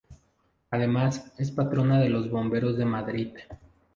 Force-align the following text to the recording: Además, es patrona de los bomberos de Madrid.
Además, 0.71 1.31
es 1.37 1.51
patrona 1.51 1.99
de 1.99 2.09
los 2.09 2.31
bomberos 2.31 2.75
de 2.75 2.85
Madrid. 2.85 3.35